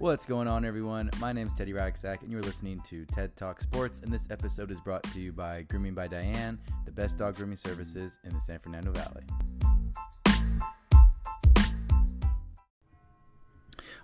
What's 0.00 0.24
going 0.24 0.48
on, 0.48 0.64
everyone? 0.64 1.10
My 1.20 1.30
name 1.30 1.48
is 1.48 1.52
Teddy 1.52 1.74
Racksack, 1.74 2.22
and 2.22 2.32
you're 2.32 2.40
listening 2.40 2.80
to 2.86 3.04
TED 3.04 3.36
Talk 3.36 3.60
Sports. 3.60 4.00
And 4.00 4.10
this 4.10 4.30
episode 4.30 4.70
is 4.70 4.80
brought 4.80 5.02
to 5.12 5.20
you 5.20 5.30
by 5.30 5.60
Grooming 5.68 5.92
by 5.92 6.06
Diane, 6.08 6.58
the 6.86 6.90
best 6.90 7.18
dog 7.18 7.36
grooming 7.36 7.56
services 7.56 8.18
in 8.24 8.32
the 8.32 8.40
San 8.40 8.60
Fernando 8.60 8.92
Valley. 8.92 9.24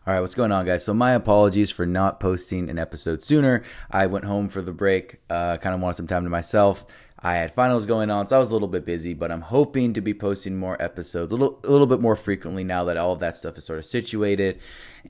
All 0.06 0.12
right, 0.12 0.20
what's 0.20 0.34
going 0.34 0.52
on, 0.52 0.66
guys? 0.66 0.84
So, 0.84 0.92
my 0.92 1.14
apologies 1.14 1.70
for 1.70 1.86
not 1.86 2.20
posting 2.20 2.68
an 2.68 2.78
episode 2.78 3.22
sooner. 3.22 3.62
I 3.90 4.06
went 4.06 4.26
home 4.26 4.50
for 4.50 4.60
the 4.60 4.72
break, 4.72 5.20
uh, 5.30 5.56
kind 5.56 5.74
of 5.74 5.80
wanted 5.80 5.96
some 5.96 6.06
time 6.06 6.24
to 6.24 6.30
myself. 6.30 6.84
I 7.18 7.36
had 7.36 7.52
finals 7.52 7.86
going 7.86 8.10
on, 8.10 8.26
so 8.26 8.36
I 8.36 8.38
was 8.38 8.50
a 8.50 8.52
little 8.52 8.68
bit 8.68 8.84
busy, 8.84 9.14
but 9.14 9.32
I'm 9.32 9.40
hoping 9.40 9.94
to 9.94 10.00
be 10.00 10.12
posting 10.12 10.56
more 10.56 10.80
episodes 10.82 11.32
a 11.32 11.36
little, 11.36 11.58
a 11.64 11.70
little 11.70 11.86
bit 11.86 12.00
more 12.00 12.14
frequently 12.14 12.62
now 12.62 12.84
that 12.84 12.98
all 12.98 13.12
of 13.12 13.20
that 13.20 13.36
stuff 13.36 13.56
is 13.56 13.64
sort 13.64 13.78
of 13.78 13.86
situated. 13.86 14.60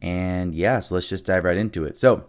And 0.01 0.55
yeah, 0.55 0.81
so 0.81 0.95
let's 0.95 1.09
just 1.09 1.27
dive 1.27 1.45
right 1.45 1.57
into 1.57 1.85
it. 1.85 1.97
So, 1.97 2.27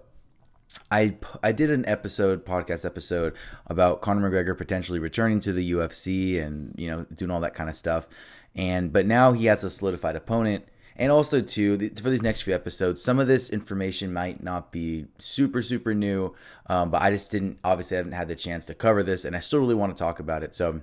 I 0.92 1.18
I 1.44 1.52
did 1.52 1.70
an 1.70 1.86
episode, 1.88 2.46
podcast 2.46 2.86
episode 2.86 3.36
about 3.68 4.02
Conor 4.02 4.30
McGregor 4.30 4.58
potentially 4.58 5.00
returning 5.00 5.40
to 5.42 5.54
the 5.54 5.72
UFC 5.72 6.42
and 6.42 6.74
you 6.78 6.90
know 6.90 7.06
doing 7.14 7.32
all 7.32 7.42
that 7.42 7.54
kind 7.54 7.70
of 7.70 7.76
stuff. 7.76 8.08
And 8.56 8.92
but 8.92 9.06
now 9.06 9.34
he 9.34 9.46
has 9.46 9.64
a 9.64 9.70
solidified 9.70 10.16
opponent 10.16 10.66
and 10.98 11.12
also 11.12 11.42
too 11.42 11.78
for 12.02 12.10
these 12.10 12.22
next 12.22 12.42
few 12.42 12.54
episodes 12.54 13.02
some 13.02 13.20
of 13.20 13.28
this 13.28 13.50
information 13.50 14.12
might 14.12 14.44
not 14.44 14.72
be 14.72 15.06
super 15.18 15.62
super 15.62 15.94
new 15.94 16.34
um, 16.68 16.90
but 16.90 17.02
i 17.02 17.10
just 17.10 17.32
didn't 17.32 17.58
obviously 17.64 17.96
I 17.96 18.00
haven't 18.00 18.14
had 18.14 18.28
the 18.28 18.36
chance 18.36 18.66
to 18.66 18.74
cover 18.74 19.04
this 19.04 19.24
and 19.24 19.36
i 19.36 19.40
still 19.40 19.60
really 19.60 19.76
want 19.76 19.96
to 19.96 20.02
talk 20.02 20.20
about 20.20 20.44
it 20.44 20.54
so 20.54 20.82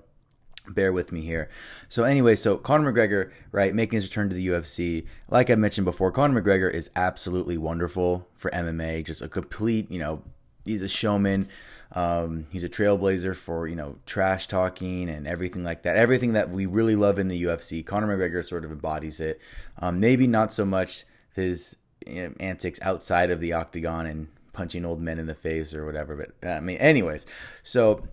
bear 0.68 0.92
with 0.92 1.12
me 1.12 1.20
here. 1.20 1.50
So 1.88 2.04
anyway 2.04 2.36
so 2.36 2.56
conor 2.56 2.92
mcgregor 2.92 3.30
right 3.52 3.74
making 3.74 3.96
his 3.96 4.06
return 4.08 4.28
to 4.30 4.34
the 4.34 4.46
ufc 4.48 5.06
like 5.28 5.50
i 5.50 5.54
mentioned 5.54 5.84
before 5.84 6.10
conor 6.10 6.40
mcgregor 6.40 6.72
is 6.72 6.90
absolutely 6.96 7.58
wonderful 7.58 8.28
for 8.34 8.50
mma 8.50 9.04
just 9.04 9.22
a 9.22 9.28
complete 9.28 9.90
you 9.90 9.98
know 9.98 10.22
he's 10.64 10.82
a 10.82 10.88
showman 10.88 11.48
um, 11.94 12.46
he's 12.50 12.64
a 12.64 12.68
trailblazer 12.68 13.36
for 13.36 13.68
you 13.68 13.76
know 13.76 13.96
trash 14.04 14.48
talking 14.48 15.08
and 15.08 15.26
everything 15.26 15.62
like 15.62 15.82
that. 15.82 15.96
Everything 15.96 16.32
that 16.32 16.50
we 16.50 16.66
really 16.66 16.96
love 16.96 17.18
in 17.18 17.28
the 17.28 17.44
UFC, 17.44 17.86
Conor 17.86 18.16
McGregor 18.16 18.44
sort 18.44 18.64
of 18.64 18.72
embodies 18.72 19.20
it. 19.20 19.40
Um, 19.78 20.00
maybe 20.00 20.26
not 20.26 20.52
so 20.52 20.64
much 20.64 21.04
his 21.34 21.76
you 22.06 22.28
know, 22.28 22.34
antics 22.40 22.80
outside 22.82 23.30
of 23.30 23.40
the 23.40 23.52
octagon 23.52 24.06
and 24.06 24.28
punching 24.52 24.84
old 24.84 25.00
men 25.00 25.18
in 25.18 25.26
the 25.26 25.34
face 25.34 25.72
or 25.74 25.86
whatever. 25.86 26.16
But 26.16 26.48
I 26.48 26.60
mean, 26.60 26.78
anyways, 26.78 27.26
so 27.62 28.08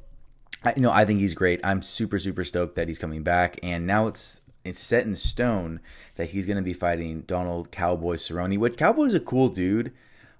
I, 0.63 0.73
you 0.75 0.83
know 0.83 0.91
I 0.91 1.05
think 1.05 1.19
he's 1.19 1.33
great. 1.33 1.59
I'm 1.63 1.81
super 1.81 2.19
super 2.19 2.43
stoked 2.43 2.75
that 2.75 2.87
he's 2.87 2.99
coming 2.99 3.23
back, 3.23 3.59
and 3.63 3.87
now 3.87 4.05
it's 4.05 4.41
it's 4.63 4.81
set 4.81 5.07
in 5.07 5.15
stone 5.15 5.79
that 6.17 6.29
he's 6.29 6.45
going 6.45 6.57
to 6.57 6.63
be 6.63 6.73
fighting 6.73 7.21
Donald 7.21 7.71
Cowboy 7.71 8.17
Cerrone. 8.17 8.59
Which 8.59 8.77
Cowboy's 8.77 9.15
a 9.15 9.19
cool 9.19 9.49
dude. 9.49 9.91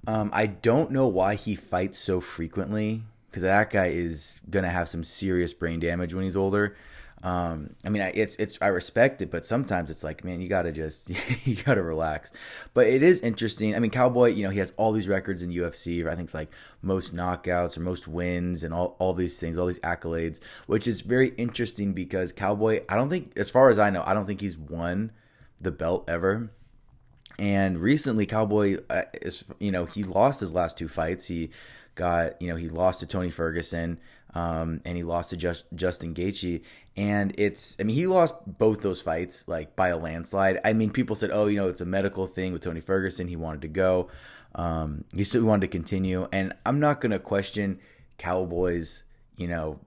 Um, 0.06 0.30
I 0.34 0.48
don't 0.48 0.92
know 0.92 1.08
why 1.08 1.36
he 1.36 1.56
fights 1.56 2.00
so 2.00 2.22
frequently 2.22 3.04
because 3.32 3.44
that 3.44 3.70
guy 3.70 3.88
is 3.88 4.42
gonna 4.50 4.70
have 4.70 4.90
some 4.90 5.04
serious 5.04 5.54
brain 5.54 5.80
damage 5.80 6.14
when 6.14 6.26
he's 6.26 6.36
older. 6.36 6.76
Um, 7.24 7.76
I 7.86 7.90
mean, 7.90 8.02
it's 8.16 8.36
it's 8.38 8.58
I 8.62 8.68
respect 8.68 9.22
it, 9.22 9.30
but 9.30 9.46
sometimes 9.46 9.92
it's 9.92 10.04
like, 10.04 10.24
man, 10.24 10.42
you 10.42 10.50
gotta 10.50 10.72
just 10.72 11.10
you 11.46 11.56
gotta 11.64 11.82
relax. 11.82 12.34
But 12.74 12.88
it 12.88 13.04
is 13.04 13.22
interesting. 13.22 13.76
I 13.76 13.80
mean, 13.80 13.92
Cowboy, 13.92 14.30
you 14.30 14.44
know, 14.44 14.50
he 14.50 14.60
has 14.60 14.74
all 14.76 14.92
these 14.92 15.08
records 15.08 15.44
in 15.44 15.52
UFC. 15.52 16.06
I 16.08 16.16
think 16.16 16.26
it's 16.26 16.34
like 16.34 16.50
most 16.82 17.16
knockouts 17.16 17.78
or 17.78 17.82
most 17.82 18.08
wins 18.08 18.64
and 18.64 18.74
all 18.74 18.96
all 19.00 19.14
these 19.14 19.40
things, 19.40 19.58
all 19.58 19.68
these 19.68 19.80
accolades, 19.80 20.42
which 20.66 20.88
is 20.88 21.02
very 21.02 21.30
interesting 21.38 21.94
because 21.94 22.34
Cowboy, 22.34 22.84
I 22.90 22.96
don't 22.96 23.10
think, 23.10 23.34
as 23.38 23.50
far 23.52 23.70
as 23.70 23.78
I 23.78 23.92
know, 23.92 24.04
I 24.06 24.14
don't 24.14 24.26
think 24.26 24.42
he's 24.42 24.58
won 24.58 25.12
the 25.60 25.72
belt 25.72 26.10
ever. 26.10 26.52
And 27.38 27.80
recently, 27.80 28.26
Cowboy 28.26 28.78
uh, 28.90 29.04
is, 29.22 29.46
you 29.60 29.72
know, 29.72 29.86
he 29.86 30.04
lost 30.04 30.40
his 30.40 30.54
last 30.54 30.78
two 30.78 30.88
fights. 30.88 31.28
He 31.28 31.52
got 31.96 32.42
you 32.42 32.48
know 32.48 32.56
he 32.56 32.70
lost 32.70 33.00
to 33.02 33.06
Tony 33.06 33.30
Ferguson 33.30 34.00
um, 34.34 34.82
and 34.86 34.96
he 34.96 35.04
lost 35.04 35.32
to 35.32 35.38
Just, 35.38 35.66
Justin 35.76 36.14
Gaethje. 36.14 36.62
And 36.96 37.34
it's 37.38 37.76
I 37.80 37.84
mean 37.84 37.96
he 37.96 38.08
lost 38.08 38.36
both 38.46 38.82
those 38.82 39.02
fights 39.02 39.48
like 39.48 39.76
by 39.76 39.90
a 39.90 39.98
landslide. 39.98 40.60
I 40.64 40.74
mean 40.74 40.92
people 40.92 41.16
said 41.16 41.32
oh 41.32 41.48
you 41.48 41.58
know 41.58 41.68
it's 41.68 41.82
a 41.82 41.86
medical 41.86 42.28
thing 42.28 42.54
with 42.54 42.62
Tony 42.62 42.82
Ferguson. 42.82 43.28
He 43.28 43.36
wanted 43.36 43.62
to 43.62 43.68
go. 43.68 44.10
Um, 44.56 45.06
he 45.16 45.24
still 45.24 45.44
wanted 45.46 45.62
to 45.62 45.68
continue. 45.68 46.28
And 46.32 46.54
I'm 46.66 46.80
not 46.80 47.02
gonna 47.02 47.20
question 47.20 47.80
Cowboys 48.18 49.04
you 49.38 49.48
know 49.48 49.80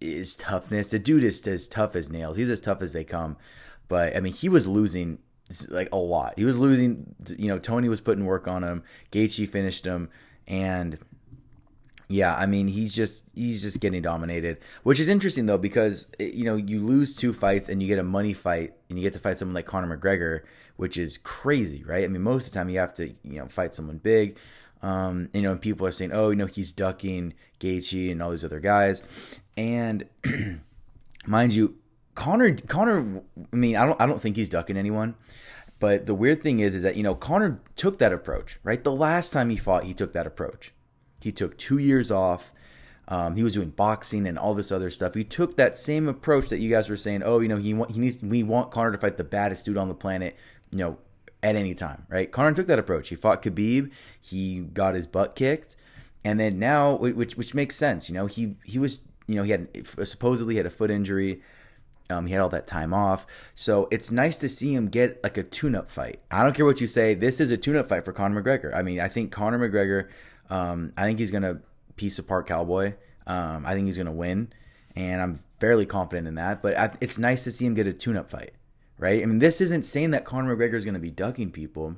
his 0.00 0.34
toughness. 0.34 0.90
The 0.90 0.98
dude 0.98 1.24
is 1.24 1.46
as 1.46 1.68
tough 1.68 1.94
as 1.94 2.10
nails. 2.10 2.36
He's 2.36 2.50
as 2.50 2.60
tough 2.60 2.82
as 2.82 2.92
they 2.92 3.04
come. 3.04 3.36
But 3.88 4.16
I 4.16 4.20
mean 4.20 4.32
he 4.32 4.48
was 4.48 4.68
losing 4.68 5.18
like 5.68 5.88
a 5.92 5.96
lot. 5.98 6.34
He 6.36 6.44
was 6.44 6.58
losing 6.58 7.14
you 7.38 7.48
know 7.48 7.58
Tony 7.58 7.88
was 7.88 8.00
putting 8.00 8.24
work 8.24 8.48
on 8.48 8.62
him. 8.64 8.82
Gaethje 9.12 9.48
finished 9.48 9.84
him. 9.84 10.10
And 10.46 10.98
yeah, 12.10 12.34
I 12.34 12.46
mean 12.46 12.66
he's 12.66 12.92
just 12.92 13.24
he's 13.36 13.62
just 13.62 13.78
getting 13.78 14.02
dominated, 14.02 14.58
which 14.82 14.98
is 14.98 15.08
interesting 15.08 15.46
though 15.46 15.58
because 15.58 16.08
eh, 16.18 16.30
you 16.34 16.44
know 16.44 16.56
you 16.56 16.80
lose 16.80 17.14
two 17.14 17.32
fights 17.32 17.68
and 17.68 17.80
you 17.80 17.86
get 17.86 18.00
a 18.00 18.02
money 18.02 18.32
fight 18.32 18.74
and 18.88 18.98
you 18.98 19.04
get 19.04 19.12
to 19.12 19.20
fight 19.20 19.38
someone 19.38 19.54
like 19.54 19.66
Conor 19.66 19.96
McGregor, 19.96 20.40
which 20.74 20.98
is 20.98 21.18
crazy, 21.18 21.84
right? 21.84 22.02
I 22.02 22.08
mean 22.08 22.22
most 22.22 22.48
of 22.48 22.52
the 22.52 22.58
time 22.58 22.68
you 22.68 22.80
have 22.80 22.92
to 22.94 23.14
you 23.22 23.38
know 23.38 23.46
fight 23.46 23.76
someone 23.76 23.98
big, 23.98 24.38
um, 24.82 25.28
you 25.32 25.42
know, 25.42 25.52
and 25.52 25.60
people 25.60 25.86
are 25.86 25.92
saying, 25.92 26.10
oh, 26.12 26.30
you 26.30 26.36
know, 26.36 26.46
he's 26.46 26.72
ducking 26.72 27.32
Gaethje 27.60 28.10
and 28.10 28.20
all 28.20 28.32
these 28.32 28.44
other 28.44 28.58
guys, 28.58 29.04
and 29.56 30.04
mind 31.28 31.54
you, 31.54 31.76
Conor 32.16 32.56
Conor, 32.66 33.22
I 33.52 33.56
mean 33.56 33.76
I 33.76 33.86
don't 33.86 34.00
I 34.02 34.06
don't 34.06 34.20
think 34.20 34.34
he's 34.34 34.48
ducking 34.48 34.76
anyone. 34.76 35.14
But 35.78 36.06
the 36.06 36.14
weird 36.14 36.42
thing 36.42 36.58
is, 36.58 36.74
is 36.74 36.82
that 36.82 36.96
you 36.96 37.04
know 37.04 37.14
Conor 37.14 37.60
took 37.76 38.00
that 38.00 38.12
approach, 38.12 38.58
right? 38.64 38.82
The 38.82 38.92
last 38.92 39.32
time 39.32 39.48
he 39.48 39.56
fought, 39.56 39.84
he 39.84 39.94
took 39.94 40.12
that 40.14 40.26
approach 40.26 40.72
he 41.20 41.32
took 41.32 41.56
two 41.58 41.78
years 41.78 42.10
off. 42.10 42.52
Um, 43.08 43.34
he 43.34 43.42
was 43.42 43.54
doing 43.54 43.70
boxing 43.70 44.26
and 44.26 44.38
all 44.38 44.54
this 44.54 44.70
other 44.70 44.88
stuff. 44.88 45.14
He 45.14 45.24
took 45.24 45.56
that 45.56 45.76
same 45.76 46.06
approach 46.06 46.48
that 46.48 46.58
you 46.58 46.70
guys 46.70 46.88
were 46.88 46.96
saying. 46.96 47.22
Oh, 47.24 47.40
you 47.40 47.48
know, 47.48 47.56
he 47.56 47.74
he 47.92 47.98
needs 47.98 48.22
we 48.22 48.42
want 48.42 48.70
Conor 48.70 48.92
to 48.92 48.98
fight 48.98 49.16
the 49.16 49.24
baddest 49.24 49.64
dude 49.64 49.76
on 49.76 49.88
the 49.88 49.94
planet. 49.94 50.36
You 50.70 50.78
know, 50.78 50.98
at 51.42 51.56
any 51.56 51.74
time, 51.74 52.06
right? 52.08 52.30
Conor 52.30 52.52
took 52.52 52.66
that 52.66 52.78
approach. 52.78 53.08
He 53.08 53.16
fought 53.16 53.42
Khabib. 53.42 53.90
He 54.20 54.60
got 54.60 54.94
his 54.94 55.06
butt 55.06 55.34
kicked, 55.34 55.76
and 56.24 56.38
then 56.38 56.58
now, 56.58 56.94
which 56.94 57.36
which 57.36 57.54
makes 57.54 57.74
sense. 57.76 58.08
You 58.08 58.14
know, 58.14 58.26
he 58.26 58.56
he 58.64 58.78
was 58.78 59.00
you 59.26 59.34
know 59.34 59.42
he 59.42 59.50
had 59.50 59.68
supposedly 60.06 60.56
had 60.56 60.66
a 60.66 60.70
foot 60.70 60.90
injury. 60.90 61.42
Um, 62.10 62.26
he 62.26 62.32
had 62.32 62.42
all 62.42 62.48
that 62.48 62.66
time 62.66 62.92
off, 62.92 63.24
so 63.54 63.86
it's 63.92 64.10
nice 64.10 64.36
to 64.38 64.48
see 64.48 64.74
him 64.74 64.88
get 64.88 65.22
like 65.22 65.36
a 65.36 65.44
tune-up 65.44 65.88
fight. 65.88 66.18
I 66.28 66.42
don't 66.42 66.56
care 66.56 66.66
what 66.66 66.80
you 66.80 66.88
say. 66.88 67.14
This 67.14 67.40
is 67.40 67.52
a 67.52 67.56
tune-up 67.56 67.88
fight 67.88 68.04
for 68.04 68.12
Conor 68.12 68.42
McGregor. 68.42 68.74
I 68.74 68.82
mean, 68.82 68.98
I 68.98 69.06
think 69.06 69.30
Conor 69.30 69.60
McGregor 69.60 70.08
um, 70.50 70.92
I 70.96 71.04
think 71.04 71.18
he's 71.18 71.30
going 71.30 71.42
to 71.42 71.60
piece 71.96 72.18
apart 72.18 72.46
Cowboy. 72.46 72.94
Um, 73.26 73.64
I 73.64 73.74
think 73.74 73.86
he's 73.86 73.96
going 73.96 74.06
to 74.06 74.12
win, 74.12 74.52
and 74.96 75.22
I'm 75.22 75.40
fairly 75.60 75.86
confident 75.86 76.26
in 76.26 76.34
that. 76.34 76.62
But 76.62 76.76
I, 76.76 76.96
it's 77.00 77.18
nice 77.18 77.44
to 77.44 77.50
see 77.50 77.64
him 77.64 77.74
get 77.74 77.86
a 77.86 77.92
tune-up 77.92 78.28
fight, 78.28 78.52
right? 78.98 79.22
I 79.22 79.26
mean, 79.26 79.38
this 79.38 79.60
isn't 79.60 79.84
saying 79.84 80.10
that 80.10 80.24
Conor 80.24 80.56
McGregor 80.56 80.74
is 80.74 80.84
going 80.84 80.94
to 80.94 81.00
be 81.00 81.10
ducking 81.10 81.52
people. 81.52 81.96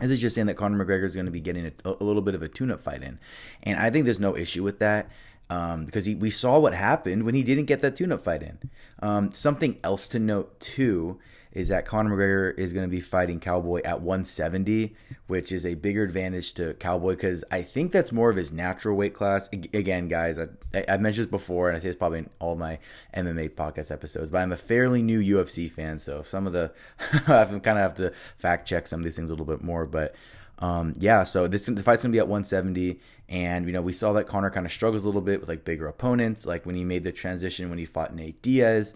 This 0.00 0.10
is 0.10 0.20
just 0.20 0.34
saying 0.34 0.46
that 0.48 0.54
Conor 0.54 0.84
McGregor 0.84 1.04
is 1.04 1.14
going 1.14 1.26
to 1.26 1.32
be 1.32 1.40
getting 1.40 1.66
a, 1.66 1.72
a 1.84 2.04
little 2.04 2.22
bit 2.22 2.34
of 2.34 2.42
a 2.42 2.48
tune-up 2.48 2.80
fight 2.80 3.02
in, 3.02 3.18
and 3.62 3.78
I 3.78 3.90
think 3.90 4.04
there's 4.04 4.20
no 4.20 4.36
issue 4.36 4.62
with 4.62 4.78
that 4.80 5.10
um, 5.48 5.84
because 5.84 6.06
he, 6.06 6.14
we 6.14 6.30
saw 6.30 6.58
what 6.58 6.74
happened 6.74 7.24
when 7.24 7.34
he 7.34 7.42
didn't 7.42 7.64
get 7.66 7.80
that 7.80 7.96
tune-up 7.96 8.22
fight 8.22 8.42
in. 8.42 8.58
Um, 9.00 9.32
something 9.32 9.78
else 9.82 10.08
to 10.10 10.18
note 10.18 10.60
too 10.60 11.18
is 11.52 11.68
that 11.68 11.84
Conor 11.84 12.16
McGregor 12.16 12.58
is 12.58 12.72
going 12.72 12.86
to 12.86 12.90
be 12.90 13.00
fighting 13.00 13.40
Cowboy 13.40 13.80
at 13.84 14.00
170, 14.00 14.94
which 15.26 15.50
is 15.50 15.66
a 15.66 15.74
bigger 15.74 16.04
advantage 16.04 16.54
to 16.54 16.74
Cowboy 16.74 17.12
because 17.12 17.44
I 17.50 17.62
think 17.62 17.90
that's 17.90 18.12
more 18.12 18.30
of 18.30 18.36
his 18.36 18.52
natural 18.52 18.96
weight 18.96 19.14
class. 19.14 19.48
Again, 19.52 20.08
guys, 20.08 20.38
I, 20.38 20.48
have 20.88 21.00
mentioned 21.00 21.26
this 21.26 21.30
before, 21.30 21.68
and 21.68 21.76
I 21.76 21.80
say 21.80 21.88
this 21.88 21.96
probably 21.96 22.20
in 22.20 22.30
all 22.38 22.54
my 22.54 22.78
MMA 23.16 23.50
podcast 23.50 23.90
episodes, 23.90 24.30
but 24.30 24.38
I'm 24.38 24.52
a 24.52 24.56
fairly 24.56 25.02
new 25.02 25.20
UFC 25.20 25.70
fan, 25.70 25.98
so 25.98 26.22
some 26.22 26.46
of 26.46 26.52
the 26.52 26.72
I 27.26 27.44
kind 27.44 27.66
of 27.66 27.78
have 27.78 27.94
to 27.94 28.12
fact 28.38 28.68
check 28.68 28.86
some 28.86 29.00
of 29.00 29.04
these 29.04 29.16
things 29.16 29.30
a 29.30 29.32
little 29.32 29.46
bit 29.46 29.62
more, 29.62 29.86
but. 29.86 30.14
Um, 30.62 30.92
yeah, 30.98 31.24
so 31.24 31.48
this 31.48 31.64
the 31.64 31.82
fight's 31.82 32.02
gonna 32.02 32.12
be 32.12 32.18
at 32.18 32.28
170, 32.28 33.00
and 33.30 33.64
you 33.64 33.72
know 33.72 33.80
we 33.80 33.94
saw 33.94 34.12
that 34.12 34.26
Conor 34.26 34.50
kind 34.50 34.66
of 34.66 34.72
struggles 34.72 35.04
a 35.04 35.06
little 35.06 35.22
bit 35.22 35.40
with 35.40 35.48
like 35.48 35.64
bigger 35.64 35.86
opponents, 35.86 36.44
like 36.44 36.66
when 36.66 36.74
he 36.74 36.84
made 36.84 37.02
the 37.02 37.12
transition 37.12 37.70
when 37.70 37.78
he 37.78 37.86
fought 37.86 38.14
Nate 38.14 38.42
Diaz, 38.42 38.92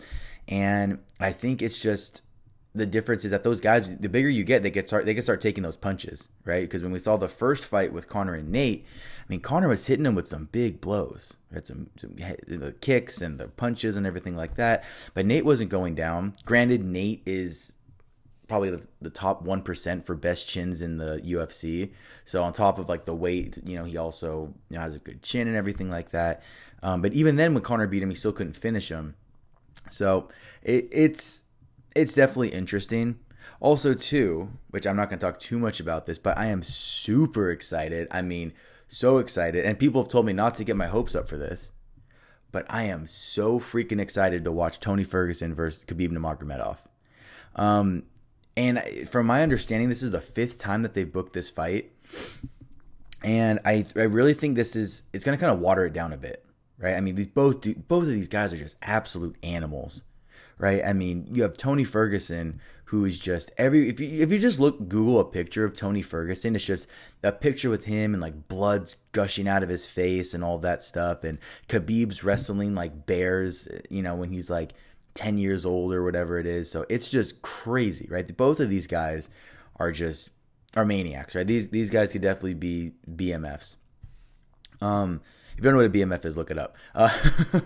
and 0.46 0.98
I 1.20 1.32
think 1.32 1.62
it's 1.62 1.80
just 1.80 2.20
the 2.74 2.86
difference 2.86 3.24
is 3.24 3.30
that 3.30 3.44
those 3.44 3.60
guys, 3.60 3.96
the 3.98 4.08
bigger 4.08 4.28
you 4.28 4.42
get, 4.42 4.62
they 4.62 4.70
get 4.70 4.88
start 4.88 5.06
they 5.06 5.14
can 5.14 5.22
start 5.22 5.40
taking 5.40 5.62
those 5.62 5.76
punches, 5.76 6.28
right? 6.44 6.62
Because 6.62 6.82
when 6.82 6.90
we 6.90 6.98
saw 6.98 7.16
the 7.16 7.28
first 7.28 7.66
fight 7.66 7.92
with 7.92 8.08
Conor 8.08 8.34
and 8.34 8.50
Nate, 8.50 8.84
I 9.20 9.26
mean 9.28 9.40
Conor 9.40 9.68
was 9.68 9.86
hitting 9.86 10.06
him 10.06 10.16
with 10.16 10.26
some 10.26 10.48
big 10.50 10.80
blows, 10.80 11.34
had 11.52 11.66
some, 11.66 11.90
some 11.98 12.16
the 12.16 12.74
kicks 12.80 13.22
and 13.22 13.38
the 13.38 13.48
punches 13.48 13.96
and 13.96 14.06
everything 14.06 14.36
like 14.36 14.56
that. 14.56 14.82
But 15.14 15.24
Nate 15.24 15.44
wasn't 15.44 15.70
going 15.70 15.94
down. 15.94 16.34
Granted, 16.44 16.84
Nate 16.84 17.22
is 17.24 17.74
probably 18.48 18.70
the, 18.70 18.84
the 19.00 19.10
top 19.10 19.42
one 19.42 19.62
percent 19.62 20.04
for 20.04 20.16
best 20.16 20.48
chins 20.48 20.82
in 20.82 20.98
the 20.98 21.20
UFC. 21.24 21.92
So 22.24 22.42
on 22.42 22.52
top 22.52 22.80
of 22.80 22.88
like 22.88 23.04
the 23.04 23.14
weight, 23.14 23.56
you 23.64 23.76
know, 23.76 23.84
he 23.84 23.96
also 23.96 24.52
you 24.68 24.76
know 24.76 24.82
has 24.82 24.96
a 24.96 24.98
good 24.98 25.22
chin 25.22 25.46
and 25.46 25.56
everything 25.56 25.90
like 25.90 26.10
that. 26.10 26.42
Um, 26.82 27.02
but 27.02 27.12
even 27.12 27.36
then, 27.36 27.54
when 27.54 27.62
Conor 27.62 27.86
beat 27.86 28.02
him, 28.02 28.10
he 28.10 28.16
still 28.16 28.32
couldn't 28.32 28.56
finish 28.56 28.88
him. 28.88 29.14
So 29.90 30.28
it, 30.62 30.88
it's 30.90 31.44
it's 31.94 32.14
definitely 32.14 32.49
interesting. 32.49 33.19
Also, 33.61 33.94
too, 33.94 34.50
which 34.70 34.87
I'm 34.87 34.96
not 34.96 35.08
going 35.08 35.19
to 35.19 35.26
talk 35.26 35.38
too 35.38 35.58
much 35.58 35.81
about 35.81 36.06
this, 36.06 36.19
but 36.19 36.37
I 36.37 36.46
am 36.46 36.62
super 36.62 37.50
excited. 37.50 38.08
I 38.11 38.23
mean, 38.23 38.52
so 38.88 39.19
excited. 39.19 39.64
And 39.64 39.79
people 39.79 40.02
have 40.02 40.11
told 40.11 40.26
me 40.26 40.32
not 40.32 40.55
to 40.56 40.64
get 40.64 40.76
my 40.76 40.87
hopes 40.87 41.14
up 41.14 41.29
for 41.29 41.37
this, 41.37 41.73
but 42.52 42.67
I 42.69 42.85
am 42.85 43.06
so 43.06 43.58
freaking 43.58 44.00
excited 44.00 44.44
to 44.44 44.52
watch 44.52 44.81
Tony 44.81 45.05
Ferguson 45.05 45.55
versus 45.55 45.85
Khabib 45.85 46.11
Nurmagomedov. 46.11 46.79
Um, 47.56 48.05
and 48.56 48.81
from 49.08 49.26
my 49.26 49.43
understanding, 49.43 49.88
this 49.88 50.02
is 50.02 50.11
the 50.11 50.20
fifth 50.20 50.58
time 50.58 50.82
that 50.82 50.94
they've 50.94 51.11
booked 51.11 51.32
this 51.32 51.50
fight, 51.50 51.91
and 53.23 53.58
I 53.64 53.85
I 53.96 54.02
really 54.02 54.35
think 54.35 54.55
this 54.55 54.76
is 54.76 55.02
it's 55.12 55.25
going 55.25 55.37
to 55.37 55.41
kind 55.41 55.52
of 55.52 55.61
water 55.61 55.87
it 55.87 55.93
down 55.93 56.12
a 56.12 56.17
bit, 56.17 56.44
right? 56.79 56.94
I 56.94 57.00
mean, 57.00 57.17
these 57.17 57.26
both 57.26 57.61
do, 57.61 57.75
both 57.75 58.05
of 58.05 58.11
these 58.11 58.29
guys 58.29 58.52
are 58.52 58.56
just 58.56 58.76
absolute 58.82 59.37
animals, 59.43 60.05
right? 60.64 60.82
I 60.82 60.94
mean, 60.94 61.28
you 61.31 61.43
have 61.43 61.58
Tony 61.58 61.84
Ferguson 61.84 62.58
who 62.87 63.05
is 63.05 63.19
just 63.19 63.50
every 63.58 63.90
if 63.90 64.00
you 64.00 64.22
if 64.22 64.32
you 64.32 64.38
just 64.38 64.58
look 64.58 64.88
Google 64.88 65.20
a 65.20 65.25
picture 65.26 65.62
of 65.66 65.76
Tony 65.76 66.00
Ferguson, 66.00 66.56
it's 66.56 66.64
just 66.64 66.87
a 67.22 67.32
picture 67.32 67.69
with 67.69 67.84
him 67.84 68.14
and 68.14 68.22
like 68.22 68.49
blood's 68.49 68.96
gushing 69.12 69.46
out 69.46 69.62
of 69.62 69.69
his 69.69 69.87
face 69.87 70.32
and 70.32 70.43
all 70.43 70.56
that 70.58 70.82
stuff, 70.82 71.22
and 71.22 71.38
Khabib's 71.69 72.25
wrestling 72.25 72.75
like 72.75 73.05
bears, 73.05 73.69
you 73.90 74.00
know, 74.00 74.14
when 74.14 74.31
he's 74.31 74.49
like 74.49 74.72
10 75.14 75.37
years 75.37 75.66
old 75.66 75.93
or 75.93 76.02
whatever 76.02 76.38
it 76.38 76.46
is. 76.46 76.70
So 76.70 76.87
it's 76.88 77.10
just 77.10 77.43
crazy, 77.43 78.08
right? 78.10 78.34
Both 78.34 78.58
of 78.58 78.70
these 78.70 78.87
guys 78.87 79.28
are 79.76 79.93
just 79.93 80.31
are 80.75 80.87
maniacs, 80.87 81.34
right? 81.34 81.46
These 81.46 81.69
these 81.69 81.90
guys 81.90 82.10
could 82.10 82.22
definitely 82.22 82.55
be 82.55 82.93
BMFs. 83.06 83.76
Um, 84.81 85.20
if 85.56 85.58
you 85.58 85.64
don't 85.64 85.72
know 85.74 85.78
what 85.78 85.86
a 85.86 85.90
BMF 85.90 86.24
is, 86.24 86.36
look 86.36 86.50
it 86.50 86.58
up. 86.58 86.76
Uh, 86.94 87.10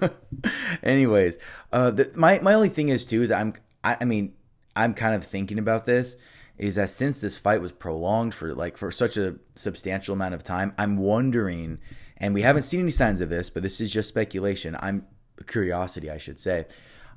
anyways, 0.83 1.39
uh, 1.73 1.91
the, 1.91 2.13
my 2.17 2.39
my 2.41 2.55
only 2.55 2.69
thing 2.69 2.91
is 2.91 3.05
too 3.05 3.23
is 3.23 3.33
I'm 3.33 3.55
I, 3.83 3.97
I 4.01 4.05
mean 4.05 4.35
I'm 4.77 4.95
kind 4.95 5.15
of 5.15 5.25
thinking 5.25 5.59
about 5.59 5.87
this 5.87 6.17
is 6.59 6.75
that 6.75 6.91
since 6.91 7.21
this 7.21 7.39
fight 7.39 7.61
was 7.61 7.73
prolonged 7.73 8.35
for 8.35 8.55
like 8.55 8.77
for 8.77 8.91
such 8.91 9.17
a 9.17 9.37
substantial 9.55 10.13
amount 10.13 10.35
of 10.35 10.43
time, 10.43 10.75
I'm 10.77 10.97
wondering, 10.97 11.79
and 12.17 12.35
we 12.35 12.43
haven't 12.43 12.63
seen 12.63 12.81
any 12.81 12.91
signs 12.91 13.21
of 13.21 13.31
this, 13.31 13.49
but 13.49 13.63
this 13.63 13.81
is 13.81 13.91
just 13.91 14.09
speculation. 14.09 14.77
I'm 14.81 15.07
curiosity, 15.47 16.11
I 16.11 16.19
should 16.19 16.41
say. 16.41 16.67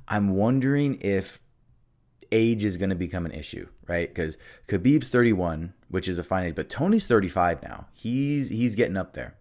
I'm 0.08 0.30
wondering 0.30 0.98
if 1.00 1.40
age 2.30 2.64
is 2.64 2.76
going 2.76 2.90
to 2.90 2.96
become 2.96 3.26
an 3.26 3.32
issue, 3.32 3.68
right? 3.86 4.08
Because 4.08 4.38
Khabib's 4.68 5.08
31, 5.08 5.74
which 5.88 6.08
is 6.08 6.18
a 6.18 6.24
fine 6.24 6.46
age, 6.46 6.54
but 6.54 6.68
Tony's 6.68 7.06
35 7.06 7.62
now. 7.62 7.86
He's 7.92 8.48
he's 8.48 8.76
getting 8.76 8.96
up 8.96 9.12
there. 9.12 9.36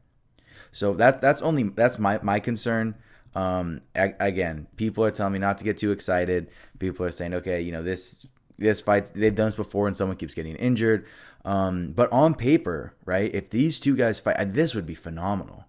So 0.71 0.93
that 0.95 1.21
that's 1.21 1.41
only 1.41 1.63
that's 1.63 1.99
my 1.99 2.19
my 2.21 2.39
concern. 2.39 2.95
Um, 3.33 3.81
again, 3.95 4.67
people 4.75 5.05
are 5.05 5.11
telling 5.11 5.33
me 5.33 5.39
not 5.39 5.57
to 5.59 5.63
get 5.63 5.77
too 5.77 5.91
excited. 5.91 6.49
People 6.79 7.05
are 7.05 7.11
saying, 7.11 7.33
okay, 7.35 7.61
you 7.61 7.71
know 7.71 7.83
this 7.83 8.25
this 8.57 8.81
fight 8.81 9.13
they've 9.13 9.35
done 9.35 9.47
this 9.47 9.55
before, 9.55 9.87
and 9.87 9.95
someone 9.95 10.17
keeps 10.17 10.33
getting 10.33 10.55
injured. 10.55 11.05
Um, 11.43 11.91
but 11.93 12.11
on 12.11 12.35
paper, 12.35 12.93
right, 13.05 13.33
if 13.33 13.49
these 13.49 13.79
two 13.79 13.95
guys 13.95 14.19
fight, 14.19 14.37
this 14.53 14.75
would 14.75 14.85
be 14.85 14.95
phenomenal. 14.95 15.65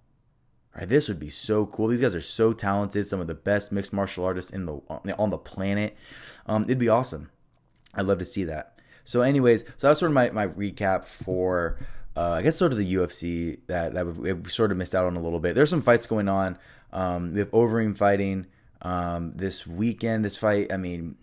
Right, 0.76 0.88
this 0.88 1.08
would 1.08 1.18
be 1.18 1.30
so 1.30 1.66
cool. 1.66 1.88
These 1.88 2.00
guys 2.00 2.14
are 2.14 2.22
so 2.22 2.52
talented, 2.52 3.06
some 3.06 3.20
of 3.20 3.26
the 3.26 3.34
best 3.34 3.72
mixed 3.72 3.92
martial 3.92 4.24
artists 4.24 4.50
in 4.50 4.66
the 4.66 4.80
on 5.18 5.30
the 5.30 5.38
planet. 5.38 5.96
Um, 6.46 6.62
it'd 6.62 6.78
be 6.78 6.88
awesome. 6.88 7.30
I'd 7.94 8.06
love 8.06 8.18
to 8.18 8.24
see 8.24 8.44
that. 8.44 8.80
So, 9.04 9.20
anyways, 9.22 9.64
so 9.76 9.88
that's 9.88 10.00
sort 10.00 10.10
of 10.10 10.14
my, 10.14 10.30
my 10.30 10.46
recap 10.46 11.04
for 11.04 11.78
uh, 12.16 12.32
I 12.32 12.42
guess 12.42 12.56
sort 12.56 12.72
of 12.72 12.78
the 12.78 12.94
UFC 12.94 13.58
that 13.66 13.94
that 13.94 14.06
we've, 14.06 14.50
sort 14.50 14.70
of 14.70 14.76
missed 14.76 14.94
out 14.94 15.06
on 15.06 15.16
a 15.16 15.20
little 15.20 15.40
bit. 15.40 15.54
There's 15.54 15.70
some 15.70 15.82
fights 15.82 16.06
going 16.06 16.28
on. 16.28 16.58
Um, 16.92 17.32
we 17.32 17.38
have 17.38 17.50
Overeem 17.52 17.96
fighting 17.96 18.46
um, 18.82 19.32
this 19.34 19.66
weekend. 19.66 20.24
This 20.24 20.36
fight, 20.36 20.72
I 20.72 20.76
mean, 20.76 21.16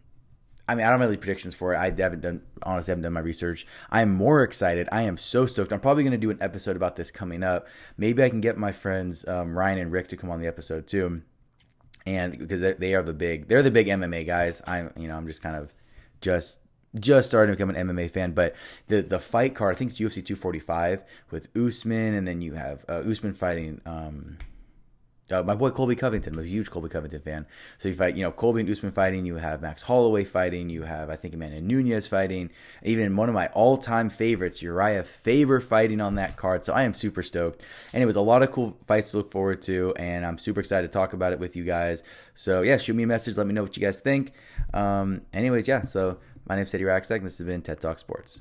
I 0.68 0.76
mean, 0.76 0.86
I 0.86 0.90
don't 0.90 1.00
have 1.00 1.10
any 1.10 1.18
predictions 1.18 1.54
for 1.54 1.74
it. 1.74 1.78
I 1.78 1.86
haven't 1.86 2.22
done, 2.22 2.42
honestly, 2.64 2.92
haven't 2.92 3.04
done 3.04 3.14
my 3.14 3.20
research. 3.20 3.68
I 3.92 4.02
am 4.02 4.14
more 4.14 4.44
excited. 4.44 4.88
I 4.92 5.04
am 5.04 5.18
so 5.18 5.46
stoked. 5.46 5.72
I'm 5.72 5.80
probably 5.80 6.04
going 6.04 6.12
to 6.12 6.18
do 6.18 6.32
an 6.32 6.38
episode 6.42 6.76
about 6.76 6.96
this 6.96 7.12
coming 7.12 7.44
up. 7.44 7.68
Maybe 7.98 8.24
I 8.24 8.30
can 8.30 8.42
get 8.42 8.58
my 8.58 8.72
friends 8.72 9.28
um, 9.28 9.58
Ryan 9.58 9.80
and 9.80 9.92
Rick 9.92 10.10
to 10.10 10.18
come 10.18 10.30
on 10.30 10.40
the 10.40 10.48
episode 10.48 10.88
too, 10.88 11.22
and 12.06 12.38
because 12.38 12.76
they 12.78 12.96
are 12.96 13.04
the 13.04 13.14
big, 13.14 13.48
they're 13.48 13.64
the 13.64 13.72
big 13.72 13.88
MMA 13.88 14.26
guys. 14.26 14.62
I'm, 14.66 14.92
you 14.96 15.08
know, 15.08 15.18
I'm 15.18 15.28
just 15.28 15.44
kind 15.44 15.56
of 15.56 15.74
just 16.22 16.60
just 16.98 17.30
starting 17.30 17.56
to 17.56 17.58
become 17.58 17.76
an 17.76 17.88
MMA 17.88 18.10
fan, 18.10 18.32
but 18.32 18.56
the 18.88 19.02
the 19.02 19.20
fight 19.20 19.56
card, 19.56 19.76
I 19.76 19.78
think 19.78 19.92
it's 19.92 20.00
UFC 20.00 20.26
245 20.26 21.04
with 21.32 21.56
Usman, 21.56 22.16
and 22.16 22.28
then 22.28 22.42
you 22.42 22.54
have 22.54 22.86
uh, 22.90 23.04
Usman 23.06 23.34
fighting. 23.34 23.82
Um, 23.86 24.38
uh, 25.32 25.44
my 25.44 25.56
boy 25.56 25.70
Colby 25.70 25.96
Covington. 25.96 26.34
I'm 26.34 26.40
a 26.40 26.44
huge 26.44 26.72
Colby 26.72 26.90
Covington 26.90 27.22
fan. 27.22 27.46
So 27.78 27.90
you 27.90 27.96
fight, 27.96 28.16
you 28.16 28.24
know, 28.24 28.32
Colby 28.32 28.62
and 28.62 28.70
Usman 28.70 28.92
fighting. 28.92 29.26
You 29.26 29.36
have 29.36 29.62
Max 29.62 29.82
Holloway 29.82 30.24
fighting. 30.24 30.70
You 30.70 30.84
have, 30.84 31.10
I 31.10 31.16
think, 31.16 31.34
Amanda 31.34 31.62
Nunes 31.62 32.08
fighting. 32.08 32.50
Even 32.84 33.16
one 33.16 33.30
of 33.30 33.36
my 33.36 33.48
all-time 33.48 34.10
favorites, 34.10 34.62
Urijah 34.62 35.06
Faber, 35.06 35.60
fighting 35.60 36.02
on 36.02 36.16
that 36.16 36.38
card. 36.38 36.66
So 36.66 36.74
I 36.74 36.84
am 36.84 36.94
super 36.94 37.22
stoked. 37.22 37.64
And 37.94 38.02
it 38.02 38.06
was 38.06 38.16
a 38.16 38.22
lot 38.22 38.44
of 38.44 38.52
cool 38.52 38.78
fights 38.88 39.12
to 39.12 39.18
look 39.18 39.32
forward 39.32 39.62
to, 39.64 39.94
and 39.98 40.26
I'm 40.26 40.38
super 40.38 40.60
excited 40.60 40.92
to 40.92 40.94
talk 40.94 41.14
about 41.14 41.34
it 41.34 41.40
with 41.40 41.56
you 41.56 41.64
guys. 41.64 42.04
So 42.34 42.62
yeah, 42.62 42.78
shoot 42.78 42.96
me 42.96 43.04
a 43.04 43.08
message. 43.08 43.38
Let 43.38 43.48
me 43.48 43.54
know 43.54 43.64
what 43.64 43.78
you 43.78 43.84
guys 43.84 44.00
think. 44.00 44.32
Um, 44.74 45.22
anyways, 45.34 45.68
yeah. 45.68 45.84
So 45.84 46.20
my 46.48 46.56
name 46.56 46.66
is 46.66 46.72
Teddy 46.72 46.84
Rackstack. 46.84 47.18
And 47.18 47.26
this 47.26 47.38
has 47.40 47.48
been 47.48 47.62
TED 47.62 47.80
Talk 47.82 48.00
Sports. 48.00 48.38